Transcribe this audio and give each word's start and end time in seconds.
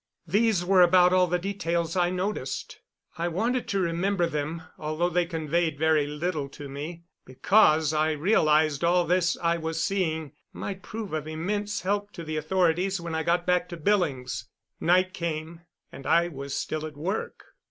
These 0.25 0.65
were 0.65 0.81
about 0.81 1.13
all 1.13 1.27
the 1.27 1.37
details 1.37 1.95
I 1.95 2.09
noticed. 2.09 2.79
I 3.19 3.27
wanted 3.27 3.67
to 3.67 3.79
remember 3.79 4.25
them, 4.25 4.63
although 4.79 5.09
they 5.11 5.27
conveyed 5.27 5.77
very 5.77 6.07
little 6.07 6.49
to 6.49 6.67
me, 6.67 7.03
because 7.23 7.93
I 7.93 8.13
realized 8.13 8.83
all 8.83 9.05
this 9.05 9.37
I 9.43 9.57
was 9.57 9.83
seeing 9.83 10.31
might 10.53 10.81
prove 10.81 11.13
of 11.13 11.27
immense 11.27 11.81
help 11.81 12.13
to 12.13 12.23
the 12.23 12.35
authorities 12.37 12.99
when 12.99 13.13
I 13.13 13.21
got 13.21 13.45
back 13.45 13.69
to 13.69 13.77
Billings. 13.77 14.45
Night 14.79 15.13
came, 15.13 15.61
and 15.91 16.07
I 16.07 16.29
was 16.29 16.55
still 16.55 16.87
at 16.87 16.97
work. 16.97 17.45